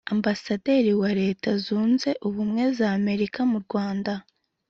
[0.15, 4.13] Ambasaderi wa Leta Zunze Ubumwe za Amerika mu Rwanda